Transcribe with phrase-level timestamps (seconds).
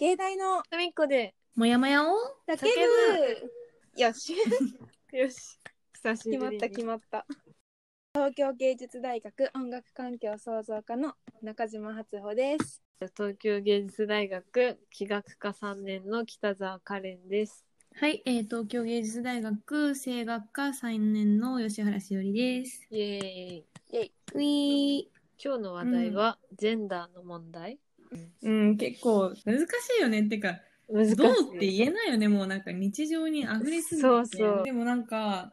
[0.00, 1.34] 芸大のふみこで。
[1.54, 2.16] もやもやを？
[2.48, 2.64] 叫叫
[3.94, 4.00] ぶ。
[4.00, 4.32] よし。
[5.12, 5.58] よし。
[5.92, 6.58] 久しぶりに。
[6.58, 7.26] 決まった決まった。
[8.14, 12.82] 東京芸術大学音楽環境創造科の中島初穂です。
[13.14, 17.66] 東京芸術大学器楽科3年の北澤カレンです。
[17.92, 22.86] はい、えー、東京芸術大学声楽科3年の吉原しおりです。
[22.90, 23.64] イエーイ。
[23.90, 24.12] イェイ。
[24.32, 25.20] ウィー。
[25.44, 27.78] 今日の話題は、ジェンダーの問題
[28.42, 29.64] うん、結構難し
[29.98, 30.22] いよね。
[30.22, 32.28] ってか、難しいどうって言えないよね。
[32.28, 34.08] もうなんか日常に溢れすぎて。
[34.08, 35.52] そうそうでもなんか、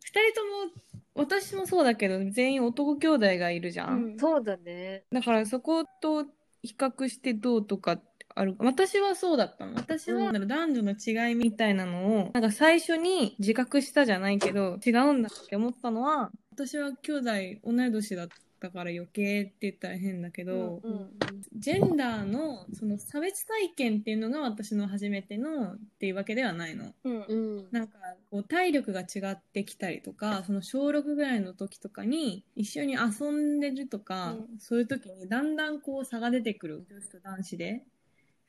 [0.00, 4.04] 二人とも、私もそうだけど、全員男兄弟がいるじゃん。
[4.04, 6.26] うんそうだねだからそこと
[6.62, 8.00] 比較してどうとか
[8.34, 17.30] ある私はそうだったの私は、うん男女の違いみたいなのをなんか最初に自覚したじゃないけど違うんだって思ったのは私は兄弟
[17.64, 18.28] 同い年だっ
[18.64, 21.10] たから余計って言ったら変だけど、うんうん
[21.56, 26.92] ジェンダーのその差別体験っていうのが私の初めてのっていうわけではないの。
[27.04, 27.66] うんうん。
[27.70, 27.96] なんか
[28.30, 34.58] こう体力が違ってきたりとかその小6ぐらいの時とかに一緒に遊んでるとか、うん。
[34.58, 37.84] そういう時にだんだんこう差が出てくる女子と男子で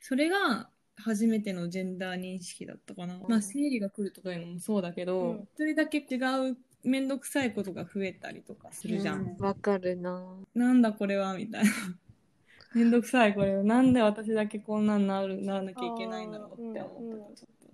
[0.00, 5.06] それが初めてのジェンダー認識だったかな、まあ生理が来るとかいうのもそうだけうん。
[5.06, 6.16] ど一、人だけ違
[6.50, 10.38] う面倒くさいことが増えたりとかするじゃん、うんわかるな。
[10.54, 11.70] なんだこれはみたいな。
[12.74, 17.34] 面倒くさいこれなんで私だけこんなんなるならなきゃいけないんだろうって思った、うんうん。
[17.34, 17.66] ちょっと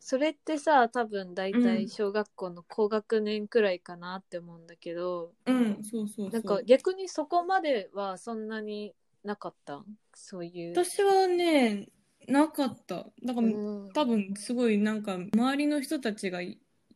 [0.00, 1.88] それってさ多分大体うん。
[1.88, 6.30] 小学校の高学年くらいかなって思うんだけど、うんそうそうそう。
[6.30, 9.84] なんか逆にそこまではそんなになかった？
[10.14, 10.72] そういう。
[10.72, 11.88] 私はね
[12.26, 13.10] なかった。
[13.22, 13.90] だから、うん。
[13.92, 16.40] 多分すごいなんか周りの人たちが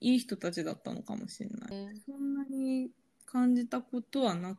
[0.03, 1.71] いいい人たちだったのかもしれない。
[1.71, 2.91] ねそんなに
[3.25, 4.57] 感じたことはな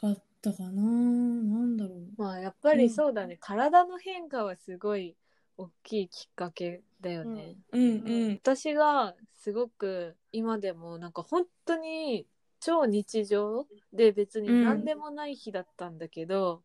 [0.00, 0.72] かったかな。
[0.72, 2.08] なんだろう。
[2.16, 5.16] まあやっぱりそうだね、体の変化はすごい
[5.58, 7.56] 大きいきっかけだよね。
[7.72, 7.82] うん。
[7.82, 12.26] うん私がすごく今でもなんか本当に
[12.60, 16.62] 超日常で別に何でもない日だったんだけど、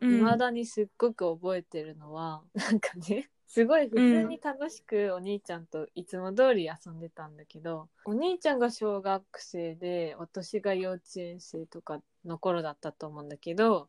[0.00, 0.18] うん。
[0.20, 13.88] 未だにすっごく覚えてるのはなんかねすごい普通に楽しくお兄ちゃんといつも通り遊んでたんだけど、お兄ちゃんが小学生で私が幼稚園生とかの頃だったと思うんだけど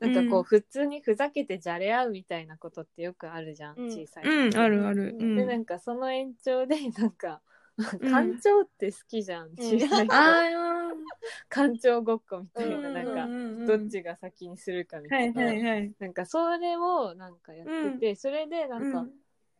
[0.00, 0.44] なんかこううん。
[0.44, 3.90] 普通にふざけてじゃれ合うみたいなことってよくあるじゃん、うん。
[3.90, 5.14] 小さいうんあるある。
[5.20, 5.36] うん。
[5.36, 7.42] でなんかその延長でなんか
[7.78, 7.84] うん。
[7.86, 19.10] 館長って好きじゃん、小さい子あごっこみたいな、うんなんか、んどっちが先にするかみたはいいな、はいはいなんかそれをなんかやってて、それでなんか、うん。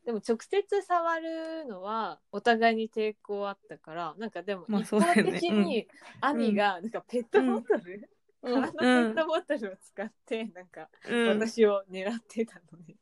[0.04, 5.86] でも直接触るのはお互いに抵抗あったからなんかでもまあ一方的に
[6.20, 8.10] 兄がなんかペットボトル、
[8.42, 8.62] うん。
[8.62, 11.28] ペットボトルを使ってなんかうん。
[11.28, 12.96] 私を狙ってたのね。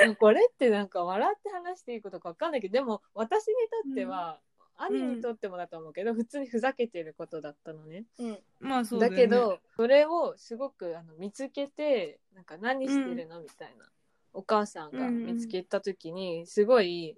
[0.00, 3.54] で もこれってなんか笑って話していいことか分かんないけどでも私に
[3.84, 4.40] とっては、
[4.76, 8.04] 兄にとってもだと思うけど、普通にふざけてることだったのね。
[8.18, 8.32] うん。
[8.32, 9.18] だまあそうだよね。
[9.18, 13.88] けどそれをすごくあの見つけてなんか何してるのみたいな
[14.32, 17.14] お母さんが見つけた時にすごい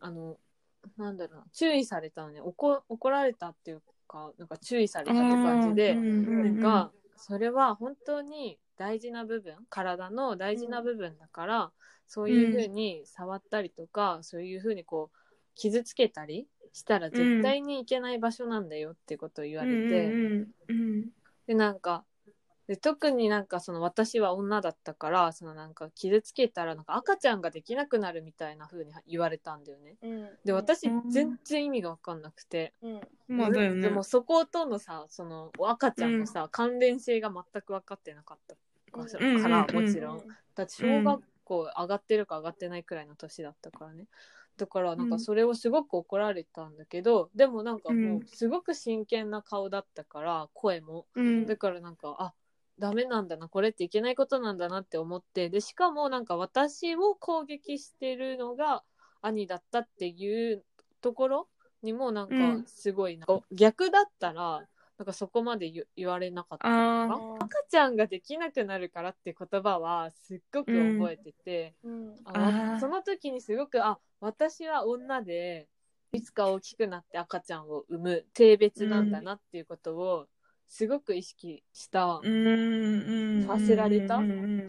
[0.00, 0.38] あの
[0.96, 2.40] なんだろうな注意されたのね。
[2.40, 6.60] 怒怒られたっていうかなんか注意されたって感じで、あーうんうんうん。
[6.60, 11.72] なんかそれは本当に大事な部分体の大事な部分だから、
[12.06, 15.18] そういうふうに触ったりとか、そういうふうにこう
[15.54, 21.08] 傷つけたりしたら絶対にいけない場所なんだよってことを言われて、うんうんうん。
[21.46, 22.04] でなんか
[22.66, 29.96] で特になんかその私は女だったからそのなんか傷つけたらなんか赤ちゃんができなくなるみたいな風に言われたんだよね。
[30.02, 30.28] うん。
[30.44, 31.10] で私うん。
[31.10, 33.00] 全然意味が分かんなくて、うん。
[33.36, 33.82] まあだよね。
[33.82, 38.54] でもそことのさその赤ちゃんのさ、関連性が全く分かってなかった
[38.92, 40.22] から、うんからうんもちろん、
[40.54, 44.06] だって小学校上がってるか上がってないくらいの年だったからね。
[44.56, 51.06] だからなんかそれをすごく怒られたんだけど、でもなんかもうすごく真剣な顔だったから声も。
[51.14, 51.46] うん。
[51.46, 52.32] だからなんかあ
[52.78, 58.82] ダメなんだなこれっていけないことなんだなって思ってでしかもなんか私を攻撃してるのが
[59.22, 60.64] 兄だったっていう
[61.00, 61.48] ところ
[61.82, 62.64] にもなんかうん。
[62.66, 64.66] すごいなんか逆だったら
[64.98, 72.14] なんかそこまで言言われなかった赤ちゃんができなくなるからって言葉はすっごく覚えてて、うん。
[72.24, 72.80] ああー。
[72.80, 75.68] その時にすごくあ私は女で
[76.12, 80.26] いつか大きくなって赤ちゃんを産む性別なんだなっていうことを
[80.68, 84.20] すごく意識したさせられた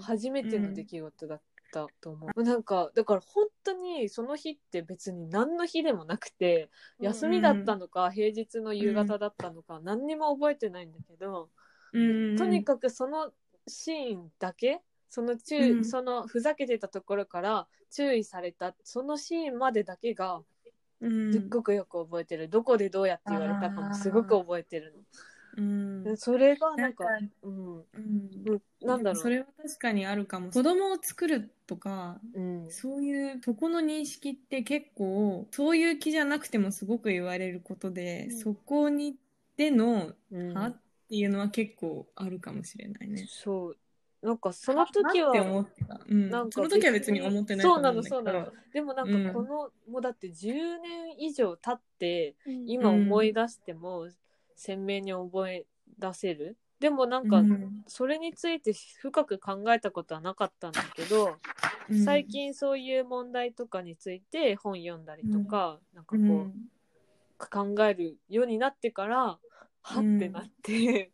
[0.01, 1.41] 初めての出来事だっ
[1.73, 6.69] たと思う、なんかだから本当にその日って別に何の日でもなくて
[6.99, 11.49] 休みだったのか平日の夕方だったのか何にも覚えてないんだけど、
[11.93, 13.31] うんとにかくその
[13.67, 15.85] シーンだけその注、うん。
[15.85, 20.41] そのふざけてたところから注意されたそのシーンまでだけが
[21.01, 21.33] うん。
[21.33, 24.93] すっごくよく覚えてる、どこでどうやって言われたかもすごく覚えてる
[25.57, 26.03] うん。
[26.03, 27.05] の、それがなんか
[27.43, 27.83] うん、うん。
[27.93, 28.61] うん。
[28.81, 29.21] なんだろう。
[29.21, 30.51] それは確かにあるかも。
[30.51, 32.71] 子供を作るとかうん。
[32.71, 38.39] そういうとこの認識って結構そういう気じゃなくてもすごく言われることで、うん。
[38.39, 39.15] そこに
[39.57, 40.53] でのうん。
[40.53, 40.71] はっ
[41.07, 43.27] ていうのは結構あるかもしれないね。
[43.29, 43.77] そう。
[44.21, 45.33] なんかその時は。
[46.07, 46.29] うん。
[46.31, 47.65] なんかその時は別に思ってない。
[47.65, 52.65] そうなのそうなのでもなんかこの、もうだって10年以上経ってうん。
[52.67, 54.09] 今思い出しても
[54.55, 55.65] 鮮明に覚え
[55.99, 57.83] 出せる、でもなんかうん。
[57.87, 61.37] それについて深く考えたことはなかったんだけど、
[61.89, 62.03] うん。
[62.03, 66.53] 最近そういう問題とかについて本読んだりとか、なんかこう、うん。
[67.37, 69.37] 考えるようになってから
[69.81, 71.11] はってなって、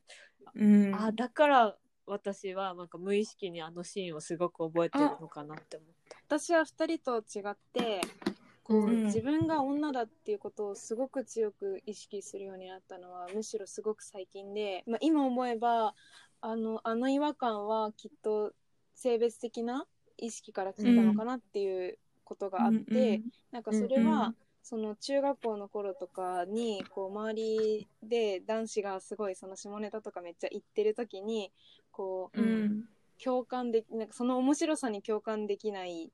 [0.56, 6.38] うん、あだから私はなんか無意識にあのシーンをすごく覚えてるのかなって思った。
[6.38, 8.31] 私は2人と違ってこ
[8.72, 9.06] う、うん。
[9.06, 15.94] 自分が女だっていうことをすごく強く意識するようになったのはむしろすごく最近で、まあ、今思えば
[16.42, 18.54] あのあの違和感はきっと
[18.96, 19.86] 性別的な
[20.18, 23.22] 意識から来てたのかなっていうことがあって、
[23.52, 31.52] なんかそれは、うんその中学校の頃とかにこう周りで男子がすごいその下ネタとかめっちゃ言ってる時に
[31.92, 32.84] こううん、うん。
[33.24, 36.12] 共感でなんかその面白さに共感できない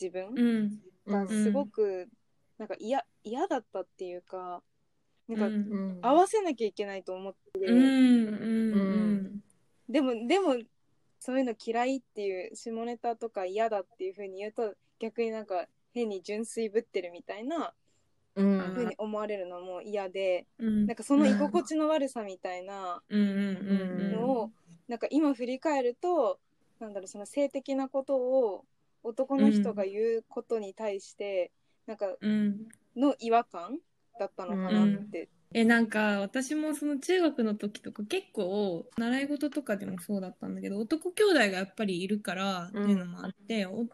[0.00, 2.08] 自分うんがすごく
[2.58, 4.62] なんか嫌嫌だったっていうか
[5.28, 5.98] なんかうん。
[6.02, 7.60] 合わせなきゃいけないと思って、
[9.88, 10.56] でもでも
[11.18, 17.72] そういうの嫌いっていう下ネタとか嫌だっていう風に言うと逆になんか変に純粋ぶってるみたいな
[18.36, 18.72] うん。
[18.74, 20.86] 風に思われるのも嫌で、うん。
[20.86, 24.50] なんかその居心地の悪さみたいなのを、
[24.88, 26.38] なんか今振り返ると
[26.78, 28.64] なんだろうその性的なことを
[29.02, 31.52] 男の人が言うことに対して、
[31.86, 32.68] なんかうん。
[32.96, 33.78] の違和感
[34.18, 35.28] だったのかなって。
[35.52, 43.86] えなんか私もその中学の時とか結構習い事とかでもそうだったんだけど男兄弟がやっぱりいるからっていうのもあって、お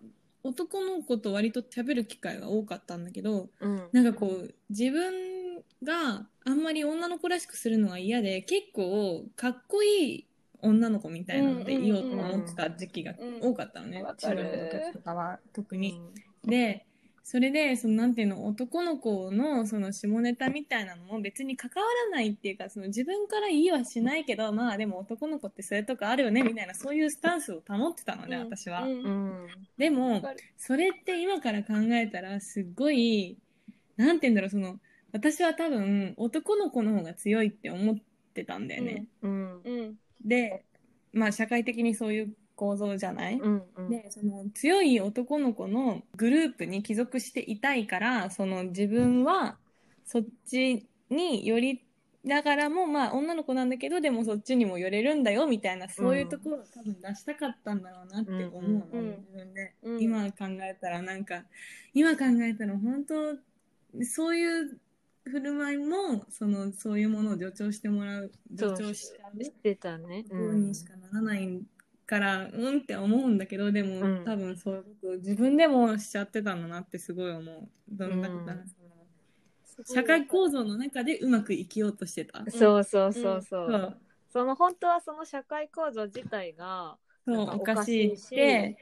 [0.43, 3.89] 男の子と割と喋る機会が多かったんだけどうん。
[3.93, 10.27] なんかこう自分があんまり女の子らしくするのが嫌で結構かっこいい
[10.63, 16.01] 女の子みたいなのでいようと思ってた時期が多かったのね、中学の時とかは特に。
[16.45, 16.87] で
[17.29, 28.87] それでそのなんていうの男の子のその下ネタみたいなのも別に関わらないっていうかその自分から言いはしないけどまあでも男の子ってそういうとこあるよねみたいなそういうスタンスを保ってたのね、私は。
[29.77, 30.23] でも
[30.57, 33.37] それって今から考えたらすっごい
[33.97, 34.79] なんて言うんだろうその
[35.11, 37.97] 私は多分男の子の方が強いって思っ
[38.35, 39.07] てたんだよね。
[39.23, 40.65] うんで
[41.13, 43.91] まあ社会的にそういう構造じゃない、うんうん。
[43.91, 49.57] でその強い男の子のグループに帰属していたいからその自分は
[50.05, 51.85] そっちに寄り
[52.25, 59.09] ながらもまあ女の子なんだけどでもそっちにも寄れるんだよみたいなそういうところを多分出したかったんだろうなって思うの、うんうん。
[59.11, 60.03] 自分で、うん。
[60.03, 61.45] 今考えたらなんか
[61.95, 64.81] 今考えたら本当そういう
[65.31, 70.25] 振る舞いもそのそういうものを助長してもらう助長しちゃうてたね。
[70.31, 71.61] ようにしかならない
[72.07, 74.25] から、うんって思うんだけどでも、うん。
[74.25, 77.69] 多分そういうこと自分でもしちゃってたんだなってすごい思う。
[77.89, 78.55] どんなことう。
[78.55, 78.65] ん。
[79.85, 83.71] 社会構造の中でうまく生きようとしてた、そうそうそうそう。
[83.71, 83.97] そう
[84.33, 88.77] その本当はその社会構造自体がそうおかしいって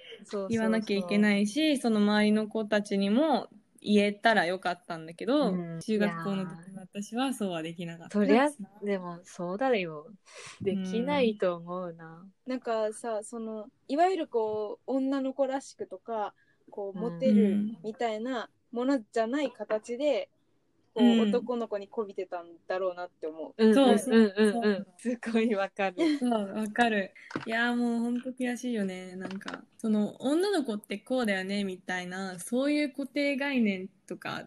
[0.49, 1.18] 言わなきゃいけい。
[1.18, 3.49] ないしその周りの子たちにも
[3.85, 8.49] 言えたらよかったんだけど、うん中学校の時の私はそうはできなかったそりゃ
[8.83, 10.07] でもそうだよ。
[10.62, 12.26] できないと思うな。
[12.47, 16.33] なんかさそのいわゆるこう女の子らしくとか
[16.71, 20.31] こううんモテるみたいなものじゃない形で、
[20.94, 23.66] こううん男の子にこびてたんだろうなって思う。
[23.66, 24.86] うんそううんう。
[24.96, 25.96] すごいわかる。
[26.20, 27.10] そう、わかる。
[27.46, 29.16] いやーもうほんと悔しいよね。
[29.16, 34.44] なんか、その女の子ってこうだよねみたいな、そういう固定概念とか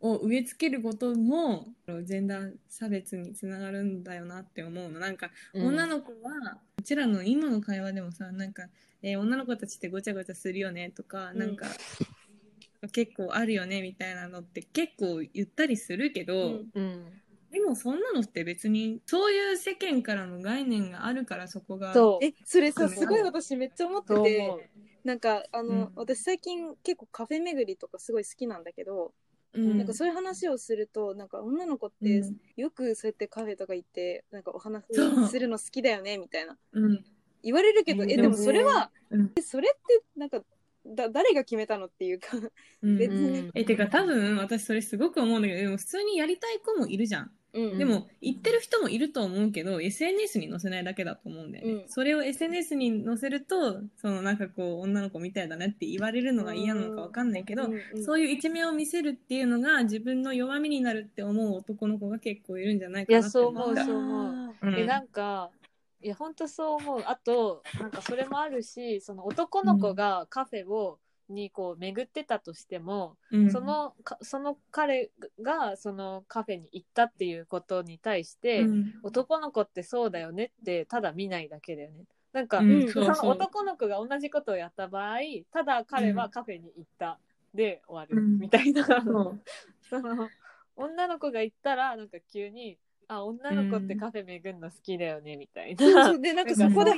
[0.00, 1.66] を植え付けることも、
[2.04, 5.00] ジェンダー差別につながるんだよなって思うの。
[5.00, 8.68] なんか、女の子は、うちらの今の会話でもさ、なんか、
[9.02, 11.66] えー女の子たちってごちゃごちゃするよねとか、うんなんか、
[12.88, 16.70] 結構あるよねみたいなのって結構言ったりするけど、うん。
[16.74, 17.22] うん。
[17.50, 21.92] でもそんなのって別にそういう世間からの概念があるからそこが。
[21.92, 22.24] そう。
[22.24, 22.86] えそれさう。
[22.86, 24.70] んすごい私めっちゃ思ってて。
[25.02, 25.92] なんかあの、うん。
[25.96, 29.12] 私最近結構カフェ巡りとかすごい好きなんだけど、
[29.54, 29.78] うん。
[29.78, 32.36] なんかそういう話をするとなんか女の子ってうん。
[32.56, 34.84] よくそうやってカフェとか行ってなんかお話
[35.30, 36.58] するの好きだよねみたいな。
[36.72, 37.04] うん。
[37.42, 38.10] 言われるけど、うん。
[38.10, 39.32] えでもそれは、うん。
[39.34, 40.42] えそれってなんか
[40.86, 42.28] だ誰が決めたのっていうか。
[42.82, 42.96] うん。
[42.98, 43.40] 別に。
[43.40, 43.50] うん。
[43.54, 47.30] えてか多分私それすごく思うんだけどでも普通にやりたい子もいるじゃん。
[47.52, 51.88] うんでも言ってる人もいると思うけど SNS に載せないだけだと思うんだよね、うん。
[51.88, 64.74] それを SNS に載せるとそのなんかこう女の子みたいだねって言われるのが嫌なのかわかんないけど、うんうんそういう一面を見せるっていうのが自分の弱みになるって思う男の子が結構いるんじゃないかなっていやそう思うそう思うん。
[64.76, 65.50] えなんか
[66.02, 67.02] いや本当そう思う。
[67.06, 70.98] あとなんかそれもあるしその男の子がカフェを、
[71.30, 73.50] にこう巡ってたとしても、うん。
[73.50, 75.10] そのかその彼
[75.42, 78.94] がそのカフェに行ったっていうことに対して、うん。
[79.02, 82.04] 男の子ってそうだよねってただ見ないだけだよね。
[82.32, 85.18] なんか、うんその男の子が同じことをやった場合
[85.52, 87.18] ただ彼はカフェに行った
[87.54, 88.38] で終わるうん。
[88.38, 88.92] みたいな、そ
[90.00, 90.28] の
[90.76, 92.78] 女の子が行ったらなんか急に
[93.12, 96.16] あ女の子ってカフェ巡るの好きだよねみたいな。
[96.16, 96.96] でなんかそこでは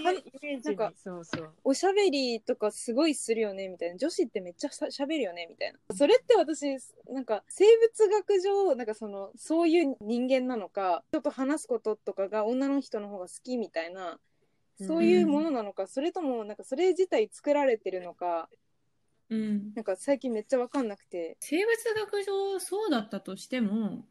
[0.63, 1.51] なんかそうそう。
[1.65, 3.97] おしゃべりとかすごいするよねみたいな。
[3.97, 5.79] 女子ってめっちゃしゃべるよねみたいな。
[5.97, 6.77] それって私
[7.11, 14.19] なんか生物学上なんかそのそういう人間なのか人と話すこととかが女の人の方が好きみたいな
[14.79, 18.51] そういうものなのか、それともなんかそれ自体作られてるのか
[19.31, 19.73] うん。
[19.75, 21.39] なんか最近めっちゃ分かんなくて。
[21.41, 24.05] 生物学上そうだったとしても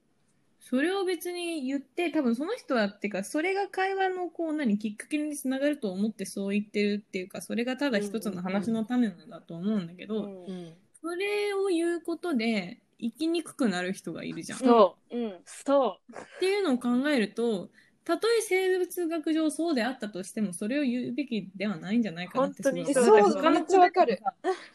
[0.61, 10.45] それを別に言って多分その人はっていうかそれが会話のこう何きっかけにつながると思ってそう言ってるっていうかそれがただ一つの話の種なんだと思うんだけど、うん。
[10.45, 14.59] うんそれを言うことで生きにくくなる人がいるじゃん。
[14.59, 15.17] っそう。
[15.17, 15.33] うん。
[15.45, 15.97] そ
[16.39, 17.69] ていうのを考えると
[18.03, 24.21] たとえ生物学上そうであったとしてもそれを言うべきではないんじゃないかなって本当にそうわかる。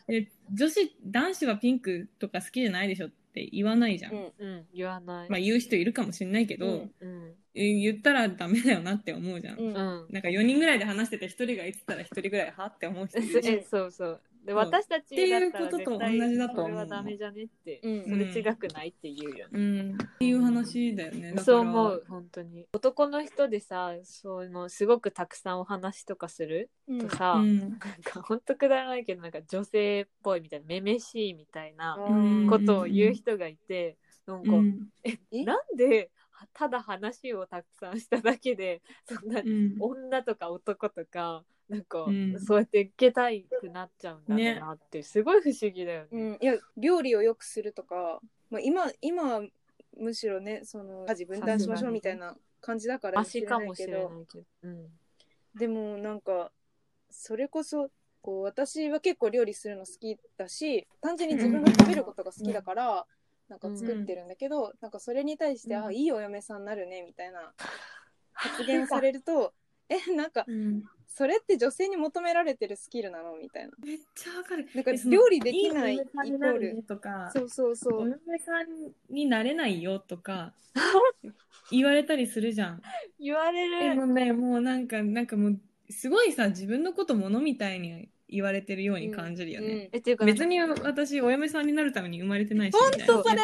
[0.09, 4.13] え女子男子はピンクとか好きじゃないでしょって言わないじゃん。
[4.13, 4.19] うん。
[4.19, 6.93] う、うん、言わない、まあ言う人いるかもしれないけど、うん。
[7.01, 9.59] うんえ言ったらダメだよなって思うじゃん。
[9.59, 9.67] うん。
[9.69, 19.95] うんなんか4人ぐらいで話してて1人が言ってたら1人ぐらいはって思う人いるそうそうで私たちだったらことと絶対同じだと思うそれはダメじゃねって、うんそれ違くないって言うよね、うん。
[19.95, 21.29] っていう話だよね。
[21.31, 22.05] だからそう思う。
[22.09, 27.59] 本当に男の人でさそのすごくたくさんお話とかするうんとさ、うん。
[27.59, 27.89] なんか
[28.23, 34.89] 本当くだらないけどなんか女性っぽいみたいなめめしいみたいなうんことを言う人がいて、なんか、うん。
[35.05, 35.45] ええ？
[35.45, 36.11] なんで
[36.53, 42.41] ただ話をたくさんしただけでそんなうん女とか男とかなんか、うん。
[42.41, 46.31] そうやって受けたいくなっちゃうんだろうなって、すごい不思議だようね。
[46.31, 48.21] ん、いや料理をよくするとか、
[48.51, 49.43] まあ、今今は
[49.99, 53.75] むしろねその家事分担しましょうみたいな感じだからしれないど。
[53.75, 54.13] けど。
[54.63, 54.89] うん。
[55.55, 56.53] でもなんか
[57.11, 63.07] それこそこう私は結構料理するの好きだし単純に自分が食べることが好きだから、
[63.49, 65.85] なんか作ってるんだけど、なんかそれに対して、うん。
[65.87, 67.53] あいいお嫁さんになるねみたいな
[68.35, 69.55] 発言されると
[70.11, 73.37] えなんかうんそれって女性に求められてるスキルなの？
[73.37, 74.69] みたいなめっちゃわかる。
[74.75, 78.67] なんか料理できないいお嫁さんになるねとか、そうそうそおう嫁さん
[79.09, 80.53] になれないよとか
[81.71, 82.83] 言われたりするじゃん。
[83.19, 83.95] 言われでる。
[83.97, 89.89] もね、もうなんか、なんかもう、すごいさ、自分のこと物みたいに言われてるように感じるよね。
[89.93, 92.77] えっていうか別に私、お嫁さんになるために生まれてないし。
[92.77, 93.43] ほんとみたいな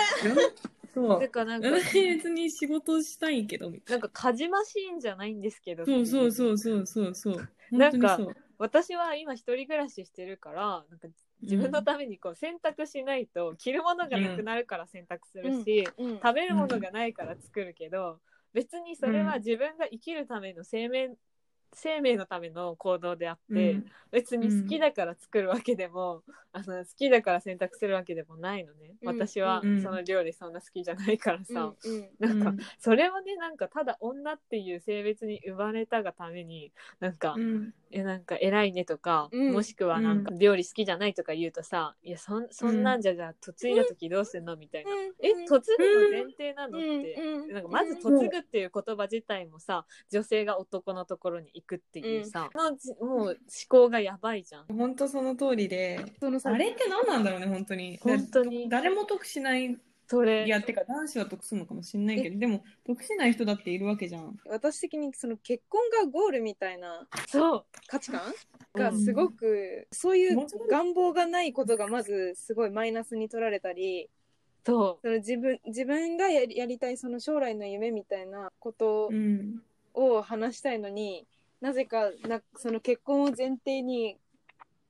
[0.95, 1.29] そうて。
[1.29, 5.85] かなんか私 別に仕事したいけど、みたいなんか家事マシーンじゃないんですけど。
[5.85, 5.87] な。
[5.87, 7.49] そうそうそうそうそうそう。
[7.71, 11.09] なんか本当にそう私は今一人暮らししてるからなんか
[11.41, 18.21] 自分のためにこう洗濯しないと着るものがなくなるから洗濯するし、うん食べるものがないから作るけど、
[18.53, 21.11] 別にそれは自分が生きるための生命
[21.75, 23.85] 生命のための行動であって、うん。
[24.11, 29.09] 別に好きだから作るわけでも、あの好きだから洗濯するわけでもないのね、うん。
[29.09, 29.83] 私はうん。
[29.83, 31.93] その料理そんな好きじゃないからさ、うん。
[31.93, 32.09] うん。
[32.19, 32.59] なんか、うん。
[32.79, 37.73] それはねなんかただ女っていう性別に生まれたがためになんか、うん。
[37.91, 39.53] えなんか偉いねとか、うん。
[39.53, 44.91] もしくはなんか料理好きじゃないとか言うとさ、いやそんそんなんじゃじゃあ嫁いだ時どうすんのみたいな、
[45.23, 47.43] え嫁ぐの前提なのって、うん。
[47.45, 47.55] うん。
[47.55, 53.37] なんかまず嫁ぐっていう言葉自体もさ女性が男のところに行くっていうさ、のじもう思
[53.69, 54.67] 考がやばいじゃん。
[54.67, 57.99] 本当その通りで、そのさあれって何なんだろうね、本当に。
[58.03, 58.69] 本当に。
[58.69, 59.79] 誰も得しない。
[60.07, 60.45] それ。
[60.45, 64.37] いや、てか男子は得するのかもしれないけど、でも得しない人だっているわけじゃん。
[64.47, 67.65] 私的にその結婚がゴールみたいなそう。
[67.87, 68.21] 価値観？
[68.75, 74.09] がすごく、そういう願望がないことがまずすごいマイナスに取られたり
[74.65, 79.63] そその自分自分がやりやりたいその将来の夢みたいなことうん。
[79.95, 81.27] を話したいのに、
[81.63, 84.19] なぜかなその結婚を前提に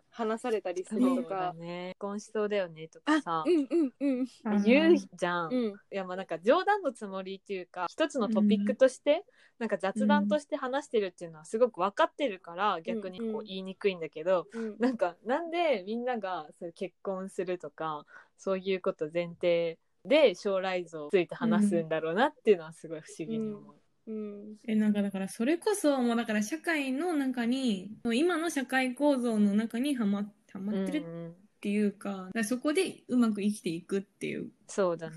[0.09, 1.55] 話されたりするとか。
[1.55, 1.89] ね。
[1.91, 4.63] 結婚しそうだよねとあかさ、うんうんうん。
[4.63, 5.75] 言うじゃん、いうん。
[5.91, 9.25] やまあなんか冗談のつもりっていうか一つのトピックとして、
[9.59, 13.35] なんか雑談として話してるっていうのはすごく分かってるから、逆にこうん。
[13.41, 14.77] う言いにくいんだけど、うん。
[14.79, 18.07] なんかなんでみんながそういう結婚するとか
[18.39, 23.75] そういうこと前提で将来像について話すんだろうなっていうのはすごい不思議に思う。
[24.07, 24.57] うん。
[24.67, 31.07] えなんかだからそれこそもうだから社会の中に今の社会構造の中にはまはまってる
[31.63, 35.17] っていうか,、だからそこでうまく生きていくっていうそうだね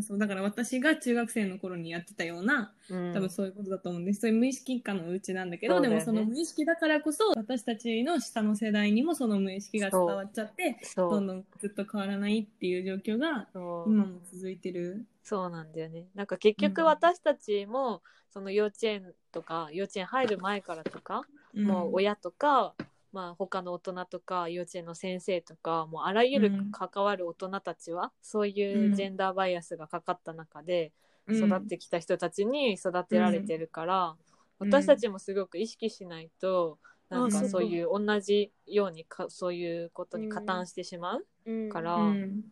[0.00, 0.18] そう。
[0.18, 4.20] だから私が中学生の頃にやってたようなうん多分そういうことだと思うんです。
[4.20, 15.04] そういう無意識下のうちなんだけど、ねでもその無意識だからこそ、私たちの下の世代にもその無意識が伝わっちゃって、どんどんずっと変わらないっていう状況が今も続いてる。
[15.24, 16.06] そうなんだよね。
[16.14, 22.74] なんか結局うん私たちも、その幼稚園とか幼稚園入る前からとか、もう親とか、
[23.12, 26.70] まあ他の大人とか幼稚園の先生とかもうあらゆるうん。
[26.72, 28.94] 関わる大人たちは、そういううん。
[28.94, 30.92] ジェンダーバイアスがかかった中で
[31.26, 31.36] うん。
[31.36, 34.16] 育ってきた人たちに育てられてるから、
[34.60, 34.70] うん。
[34.70, 36.78] 私たちもすごく意識しないと、
[37.10, 37.48] なんかあそうか。
[37.50, 41.68] そういう同じようにかそういうことに加担してしまううん。
[41.68, 42.42] から、うん。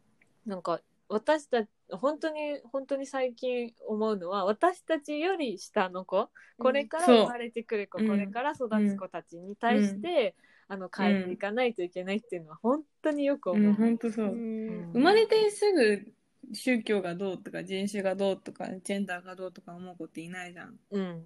[0.47, 8.03] なんか私たち本当に本当に最近思うのは私たちより下の子これから生まれてくる子、う。
[8.03, 10.37] んこれから育つ子たちに対して、
[10.69, 13.65] あの変えていかないといけないっていうのは本当によく思う。
[13.65, 14.27] うん、本当そう。
[14.27, 14.29] う。
[14.31, 14.93] ん。
[14.93, 16.13] 生まれてすぐ
[16.53, 20.79] 宗教がどうとか人種がどうとかジェンダーがどうとか思う子っていないじゃん。
[20.93, 21.25] うん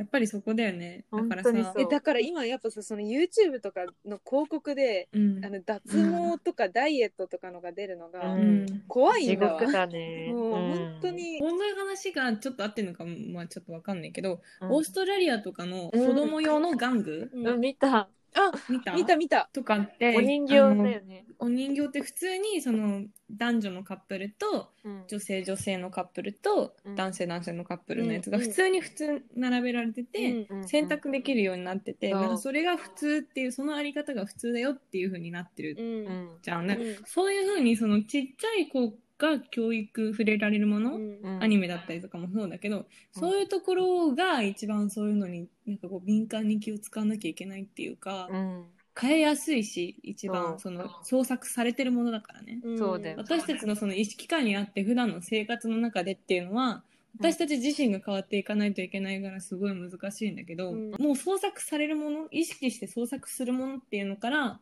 [0.00, 1.04] やっぱりそこだよね。
[1.12, 1.74] だからさ。
[1.78, 5.44] えだから今やっぱさその YouTube とかの広告でうん。
[5.44, 8.66] あの脱毛とかダイエットとかのが出るのがうん。
[8.88, 9.60] 怖い地んだわ。
[9.60, 10.32] 獄だね。
[10.32, 10.52] もううん。
[10.52, 14.72] 本当に、この話がちょっと合ってるのか、まあちょっとわかんないけど、うん。
[14.72, 17.46] オーストラリアとかの子供用の玩具、うん。
[17.46, 18.94] うん見たあ見た？
[18.94, 19.50] 見た見た。
[19.52, 21.24] とかって、お人形だあのよね。
[21.38, 25.04] お人形って普通にその男女のカップルとうん。
[25.08, 26.94] 女性女性のカップルとうん。
[26.96, 32.20] 男性男性のカップルのやつがうん普通に普通並べられてて、うん選択できるようになってて、うん。
[32.20, 35.86] なんかそれが普通っていうそのあり方が普通だよっていう風になってるうん。
[35.86, 36.28] うん。
[36.42, 41.18] じゃんね、うんそういう風にそのちっちゃい子が教育触れられるもの、うん。
[41.22, 41.42] うん。
[41.42, 48.64] アニメだったりとかもそうだけど、そういうところが一番そういうのになんかこう敏感に気を使わなきゃいけないっていうか、うん。
[49.00, 52.60] 変えやすいし一番その創作されてるものだからね。
[53.16, 56.82] 私たちのその意識下にあって普段の生活の中でっていうのは
[57.18, 60.90] 私たち自身が変わっていかないといけないからすごい難しいんだけど、うん。
[60.98, 64.60] もう創作されるもの意識して創作するものっていうのから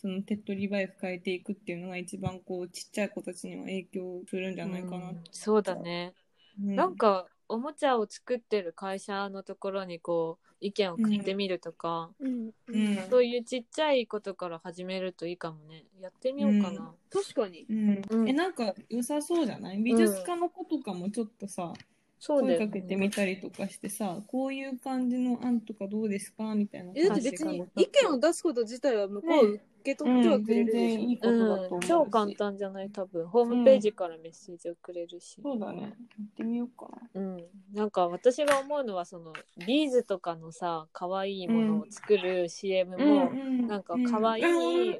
[0.00, 5.08] その手っ取り早く変えていくっていうのが一番こうちっちゃい子たちには影響するんじゃないかな。
[5.08, 5.20] うん。
[5.32, 6.14] そうだね。
[6.62, 6.76] うん。
[6.76, 12.50] なんかおもちゃを作ってる会社のところにこう意見を聞いてみるとか、うん。
[12.68, 12.96] うん。
[13.10, 15.84] そういうちっちゃいことから始めるといいかもね。
[16.00, 17.66] やってみようかな、確かに。
[17.68, 18.02] うん。
[18.10, 18.28] うん。
[18.28, 19.82] えなんか良さそうじゃない？
[19.82, 21.72] 美術家の子とかもちょっとさ、
[22.18, 26.54] 声そうだよかけてみたりとかしてさこういう感じの案とかどうですか？
[26.54, 26.92] みたいな。
[26.94, 29.60] えだって別に意見を出すこと自体は向こう受
[29.92, 31.00] け取ってはくれるでしょ。
[31.00, 31.88] いいことだと思ううん、し。
[31.88, 32.90] 超簡単じゃない？
[32.90, 33.26] 多分。
[33.26, 35.82] ホームページからメッセージ送れるし、そうだね。
[35.82, 35.90] やっ
[36.36, 37.20] てみようかな。
[37.20, 39.32] うん、なんか私が思うのはその
[39.66, 43.30] ビーズとかのさ可愛いものを作る CM も、
[43.66, 44.44] なんか可愛い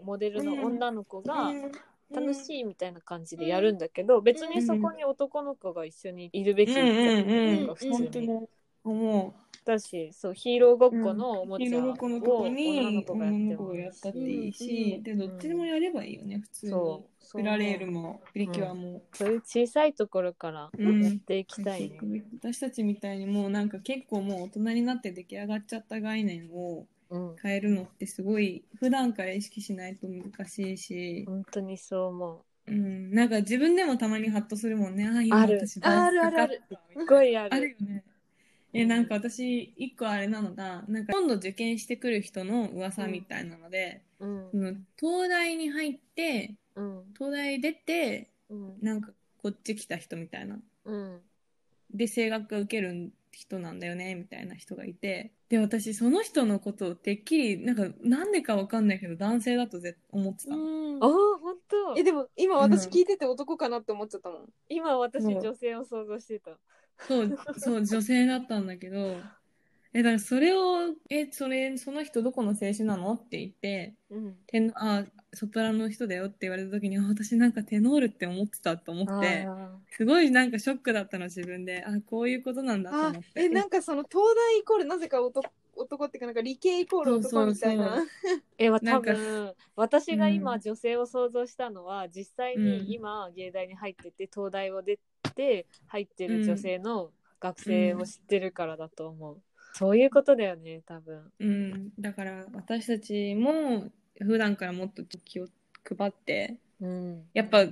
[0.04, 1.52] モデルの女の子が
[2.14, 7.66] 楽しいみたいな感じでやるんだけど別にそこに男の子が一緒にいるべきじゃん、うんうんうんなん。
[7.68, 8.48] か普通に
[8.90, 13.02] 思だしそうヒーローごっこのおうもちゃをヒーローごっこのとこに女の
[13.56, 15.02] 子がやったっていいしうん。
[15.02, 16.72] でどっちでもやればいいよね普通に。
[16.72, 17.18] そう。
[17.30, 21.04] プラレールもプリキュアも、そういう小さいところからうん。
[21.04, 22.24] やっていきたいね。
[22.40, 32.70] 私たちみたいにもうなんか結構もう大人になって出来上がっちゃった概念をうん、変えるのってすごい普段から意識しないと難しいし、本当にそう思う。
[32.70, 35.08] ん、なんか自分でもたまにハッとするもんね。
[35.08, 35.58] あ、今ある。
[35.66, 36.62] 私あるあるある。
[36.70, 37.00] う。
[37.00, 37.54] すごいある。
[37.54, 38.04] あるよね。
[38.80, 49.10] え、なんか私、一個あれなのが、なんか今度受験してくる人の噂みたいなので、うんその東大に入って、うん東大出て、うんなんか
[49.42, 50.58] こっち来た人みたいな。
[50.84, 51.20] うん
[51.90, 55.32] で、声楽受ける人なんだよね、みたいな人がいて。
[55.48, 60.54] で、私、その人のことをてっきり、なんか、なんでかわかんないけど、男性だとぜ思ってた。
[60.54, 64.48] うんああ本当えでも今私聞いてて男かなって思っちゃったもん。
[64.68, 66.58] 今私女性を想像してた。
[67.06, 69.16] そう、 そう、女性だったんだけど、
[69.94, 73.14] え、だからそれを、え、それ、その人どこの選手なの？
[73.14, 74.36] って言って、うん。
[74.46, 83.44] テノあ、ソプラノの人だよって言われた時に、あ私なんかテノールって思ってたと思って、あすごいなんかショックだったの自分で、あ、こういうことなんだと思あって。
[83.44, 88.04] えなんかその東大イコールなぜか男男っていうかなんか理系イコール男みたいな。
[88.58, 90.60] え多なんか分私が今うん。
[90.60, 94.98] 女性を想像したのは、実際に今芸大に入ってて東大を出
[95.38, 99.38] て入ってる女性の学生を知ってるからだと思う、
[99.74, 101.22] そういうことだよね多分。
[101.38, 103.84] うん、だから私たちも
[104.20, 105.46] 普段からもっと気を
[105.84, 107.22] 配ってうん。
[107.32, 107.66] やっぱ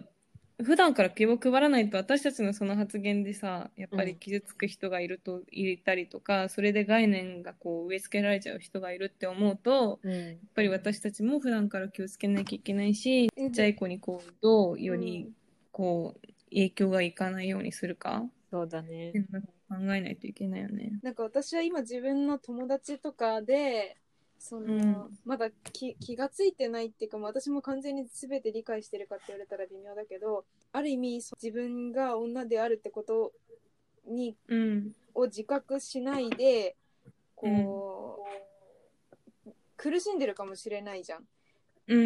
[0.63, 10.13] 普段から気を配らないと私たちのその発言でさやっぱり傷つく人がいるといたりとか、それで概念がこう植え付けられちゃう人がいるって思うとうん。
[10.13, 15.33] やっぱり私たちも普段から気をつけなきゃいけないしちえっちゃい子にこうどうより
[15.73, 16.27] こう
[16.57, 18.25] 影響がいかないようにするか？
[18.51, 20.91] そうだねっていうのを考えないといけないよね。
[21.03, 23.99] なんか私は今自分の友達とかで
[24.39, 33.33] その、うんまだ気気がついてないっていうか、まあ私も完全に全て理解してるかって言われたら微妙だけどある意味そう自分が女であるってこと
[34.09, 36.77] にうん、を自覚しないで
[37.35, 38.25] こ
[39.45, 41.25] う、苦しんでるかもしれないじゃん。
[41.89, 42.05] うん、う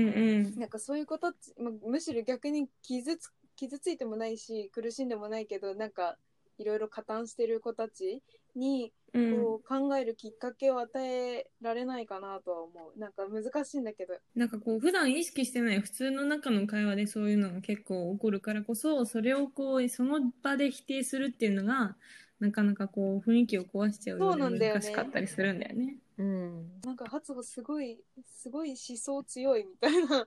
[0.49, 0.59] ん。
[0.59, 6.17] なんかそういうことっち、まあ、むしろ逆に傷つ傷ついてもないし苦しんでもないけどなんか
[6.59, 8.23] いろいろ加担してる子たち
[8.57, 9.31] にうん。
[9.33, 12.99] こう考えるきっかけを与えられないかなとは思う。
[12.99, 14.15] なんか難しいんだけど。
[14.37, 21.97] なんかこう普段意識してない普通の中の会話でそういうのが結構起こるからこそそれをこうその場で否定するっていうのが
[22.39, 24.81] なかなかこう雰囲気を壊しちゃうよそうなんだよね。
[24.81, 25.97] 難しかったりするんだよね。
[26.19, 26.81] うん。
[26.85, 30.27] なんか発語すごいすごい思想強いみたいな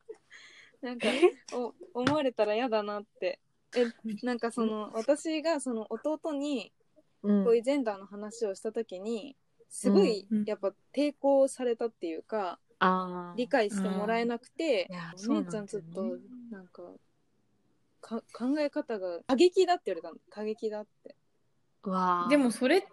[0.83, 1.07] なんか
[1.53, 3.39] お思われたら嫌だなって。
[3.75, 3.85] え
[4.21, 6.71] なんかその私がその弟に
[7.23, 7.43] うん。
[7.45, 9.35] こういうジェンダーの話をした時に
[9.69, 12.59] すごいうんやっぱ抵抗されたっていうか
[13.37, 14.89] 理解してもらえなくて
[15.27, 16.19] お姉ちゃんちょっとそう
[16.51, 16.83] なんか
[18.01, 20.17] か考え方が過激だって言われたの。
[20.29, 21.15] 過激だって。
[21.83, 22.83] わあでもそれっ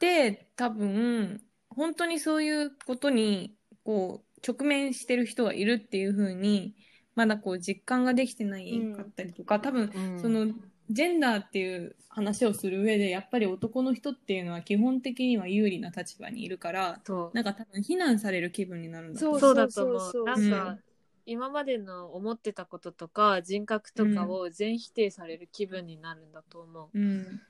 [0.00, 3.54] て多分本当にそういうことに
[3.84, 6.74] こう直面してる人がいるっていう風に
[7.14, 10.20] まだこう実感ができてないかったりとか、多分うん。
[10.20, 10.46] その
[10.90, 17.36] ジェンダーっていう話をする上でやっぱり男の人っていうのは基本的には有利な立場にいるからそう。
[17.36, 19.54] なんか多分非難される気分になるんだと思そう。
[19.54, 20.24] だと思そうそうう。
[20.26, 20.80] なんか、うん
[21.24, 26.98] 今までの思ってたこととか人格とかを全否定される気分になるんだと思う。
[26.98, 27.40] うん。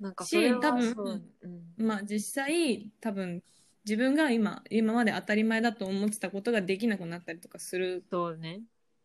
[0.00, 1.22] なんかそれはし多分そう。
[1.42, 1.86] うん。
[1.86, 3.42] まあ実際多分
[3.84, 8.62] 自分が今今まで当たり前だと思ってたことができなくなったりとかするそうね。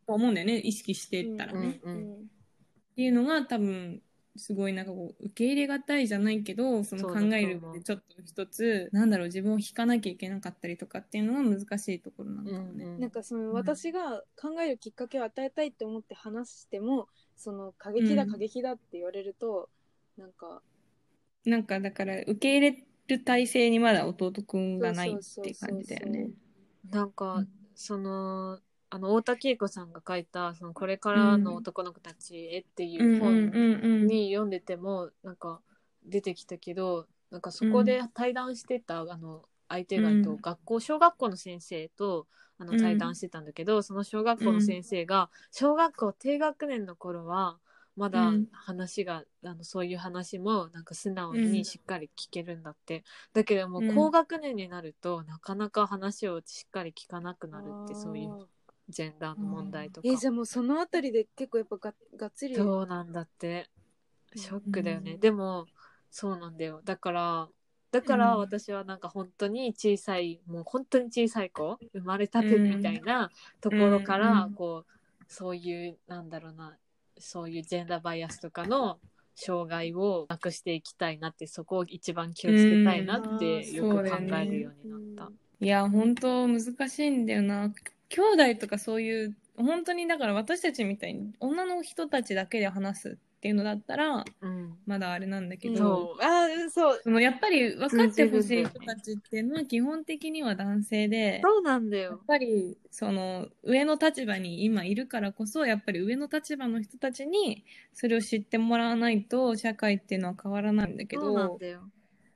[0.10, 0.58] と思うんだよね。
[0.58, 2.14] 意識してったらね、うんうん。
[2.14, 2.16] っ
[2.96, 4.02] ていうのが多分
[4.36, 12.98] すごいなんかこう受け入れがたいじゃないけどその考える上でちょっと一つなんだろう自分を引かなきゃいけなかったりとかっていうのが難しいところなのかもね。
[12.98, 18.32] なんかそのん私が考えるきっかけを与えたいって思って話してもその過激だうん。
[18.32, 19.70] 過激だって言われると、
[20.18, 20.62] なんか
[21.46, 26.30] なんかだから受け入れる体制にまだ弟くんがないって感じだよね。
[26.90, 27.46] なんか、
[27.76, 28.60] その、
[28.92, 33.44] あの、太田恵子さんが書いた、その、これからの男の子たちへっていう本
[33.78, 35.62] うんに読んでても、なんか、
[36.04, 40.24] 出てきたけど、なんかそこで対談してた、あの、相手が、うん。
[40.24, 42.78] と学校、小学校の先生と、あの、うん。
[42.78, 47.60] 対談してたんだけど、その小学校の先生が、小学校低学年の頃は、
[47.96, 48.48] まだうん。
[48.52, 51.44] 話が、あのそういう話もなんか素直うん。
[51.44, 53.86] にしっかり聞けるんだって、だけどもうん。
[53.86, 58.38] 高学年になると、なかなか話をしっかり聞かなくなるってそういう
[58.90, 63.70] ジェンダーの問題とか、えじゃあもうそのあたりで結構やっぱががっつりそうなんだって。
[64.36, 65.66] ショックだよね、うんでも
[66.12, 66.82] そうなんだよ。
[66.84, 67.50] だから
[67.92, 68.40] だからうん。
[68.40, 73.30] 私はなんか本当に小さい、もう本当に小さい子生まれたてみたいな
[73.62, 76.78] ところから、うんこうそういうなんだろうな。
[77.22, 78.98] そういうジェンダーバイアスとかの
[79.36, 85.34] 障害をなくしていきたいなってそこを一番気をつけたいなってうんよく考えるようになった。
[85.62, 87.72] いや、本当難しいんだよな。
[88.10, 88.22] 兄
[88.54, 102.22] 弟とかそういう、本当にだから私たちみたいに女の人たちだけで話すっていうのだったら、うんまだあれなんだけうんど、そうんそうそのやっぱり分かってほしい人たちっていうのは基本的には男性で、そうなんだやっよ。
[102.28, 111.82] ぱりその上の立場に今いるからこそやっぱり上の立場の人たちにそれを知ってもらわないと社会っていうのは変わらないんだけそうなんどだよ。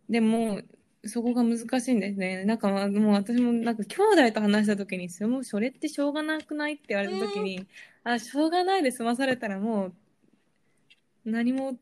[0.09, 0.61] でも
[1.05, 7.65] そこが難しいんですねなんかまあもう私もなんか兄弟と話した時にそれもそれってしょうがなくないって言われた時に、
[8.03, 9.93] あしょうがないで済まされたらもう
[11.25, 11.77] 何も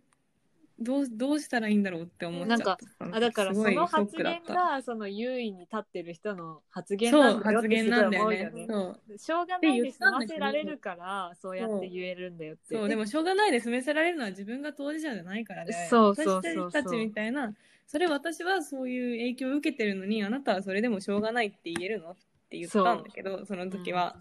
[0.81, 2.77] どう、どうしたらいいんだろうって思っちゃった。
[3.11, 8.65] あだからその発言がその優位に立ってる人の発言そう、なんだよって発言なんだよね。
[8.67, 9.17] そう。
[9.17, 15.87] しょうがないで済ませられるからそうやって言えるんだよってそう、でもしょうがないで示せられるのは自分が当事者じゃないからね。
[15.89, 17.53] そうそうそうそう私たちみたいな、
[17.87, 22.11] それ私はそういう影響を受けてるのに、あなたはそれでもしょうがないって言えるの？
[22.11, 22.15] っ
[22.49, 24.15] て言ったんだけど、その時は。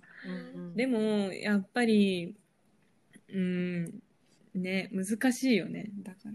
[0.54, 2.34] うんうんでも、やっぱり、
[3.32, 4.02] うん、
[4.54, 5.90] ね、難しいよね。
[6.02, 6.32] だから。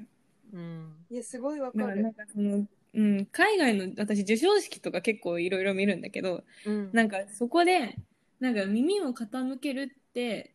[0.53, 7.97] うんいやすごいわかるだからなんかその、うん、海外の、私授賞式とか結構いろいろ見るんだけど、うんなんかそこで、
[8.39, 10.53] なんか耳を傾けるって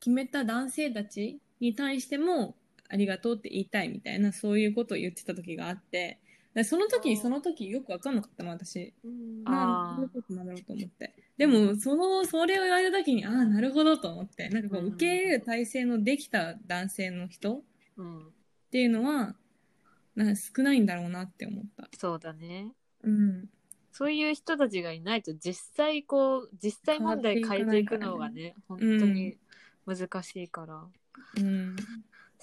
[0.00, 2.54] 決めた男性たちに対しても
[2.92, 6.18] ありがとうって言いたいみたいな、そういうことを言ってた時があって、
[6.54, 8.92] でその時にその時よくわかんなかったの、私。
[9.04, 11.14] うんあーなどういうことなんだろうと思って。
[11.38, 17.62] でも、その、それを言われた時に、ああ、なるほどと思って、なんかこう、うん受け入れる体制のできた男性の人っ
[17.96, 18.32] うん
[18.70, 19.34] ていうのは、
[20.14, 21.88] なんか少ないんだろうなって思った。
[21.98, 23.48] そうだねうん。
[23.90, 29.36] そういう人たちがいないと実際こう実際問題変えていくのがね本当に
[29.86, 30.86] 難しいから、
[31.36, 31.76] うん。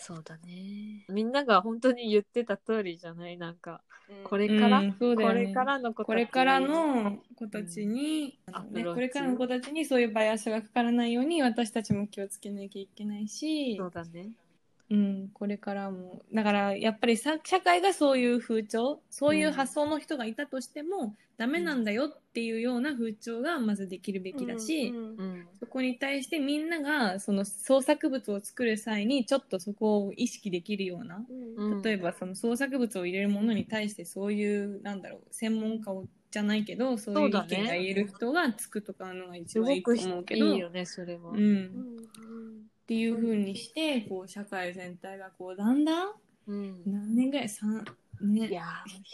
[0.02, 1.06] そうだね。
[1.10, 3.38] みんなが本当に言ってた通りじゃない？
[3.38, 4.24] なんかうん。
[4.24, 5.42] これから、うんそうだよね。
[5.44, 13.76] これからの子たちこれからの子たちに、あのねアプローチこれからの子たちにそういうバイアスがかからないように私たちも気をつけなきゃいけないし。
[13.78, 14.30] そう、だね
[14.92, 16.24] うん、これからも。
[16.34, 25.48] だからやっぱりさ社会がそういう風潮、そういう発想の人がいたとしても、ダメなんだよっていうような風潮がまずできるべきだし、うんうんうん。
[25.60, 31.74] そこに対してみんながその創作物を作る際にちょっとそこを意識できるような、うん。
[31.74, 46.12] うん例えばその創作物を入れるものに対してそういうなんだろう専門家をじゃないけどそういう意見が言える人がつくとかのが一番いいと思うけど、いよねそれは、うん、っうんていう風にしてこう社会全体がこうだんだん
[46.48, 46.82] うん。
[46.88, 47.50] 何年ぐらい？
[47.50, 47.86] 三
[48.20, 48.48] ね。
[48.48, 48.64] いや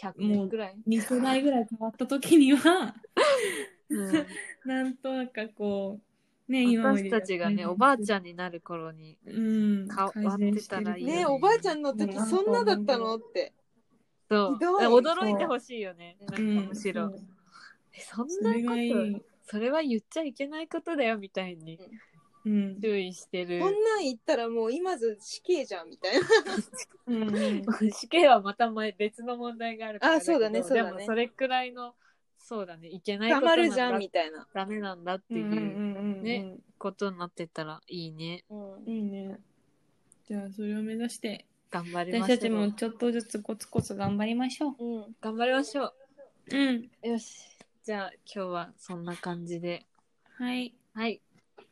[0.02, 2.94] ー100年ぐらい、2世代ぐらい変わった時には
[3.90, 4.26] うん。
[4.64, 6.00] なんとなくこ
[6.48, 9.88] うね今私たちがねおばあちゃんになる頃にうん。
[9.88, 11.20] 変わってたらいいよね。
[11.20, 13.16] えおばあちゃんの時そんなだったの？
[13.16, 13.52] って。
[14.30, 14.54] そう。
[14.54, 14.86] ひどい。
[14.86, 16.16] 驚いてほしいよね。
[16.20, 16.68] なんかうん。
[16.68, 17.20] むしろ、そう。
[17.92, 19.12] えそんそなこれがいい。
[19.12, 21.76] とそれは言っちゃいけないことだよみたいに。
[21.76, 22.00] うん
[22.80, 23.60] 注意してる。
[23.60, 26.26] こんなん言ったらもう今ず死刑じゃんみたいな。
[27.06, 27.64] うんうん。
[27.92, 30.90] 死刑はまた前別の問題があるからあそうだねけどそうだね。
[30.90, 31.94] でもそれくらいの
[32.38, 38.44] そうだねいけないこと黙るじゃんなんだみたいな、ダメなんだっていううんうんうんねことになってたらいいね。
[38.48, 38.88] うん。
[38.88, 39.40] いいね。
[40.28, 42.36] じゃあ、それを目指して、頑張りましょう。
[42.36, 44.84] 私たちもちょっとずつコツコツ頑張りましょう。
[44.84, 45.16] うん。
[45.20, 45.92] 頑張りましょ
[46.50, 46.56] う。
[46.56, 46.90] ん。
[47.02, 47.56] うよし。
[47.84, 49.86] じゃあ今日はそんな感じで。
[50.36, 50.74] はい。
[50.94, 51.20] はい。
[51.25, 51.25] あ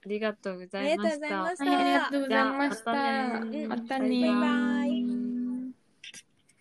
[0.08, 1.70] りがとうござありがとういましたございました。
[1.70, 2.92] はい、ありがとうございました。
[2.92, 4.93] またねまたバイねバイ